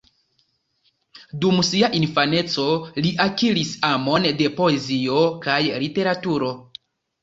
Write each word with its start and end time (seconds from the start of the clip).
Dum 1.43 1.59
sia 1.67 1.91
infaneco 1.99 2.67
li 3.05 3.13
akiris 3.29 3.77
amon 3.93 4.29
de 4.43 4.51
poezio 4.61 5.23
kaj 5.49 5.63
literaturo. 5.89 6.55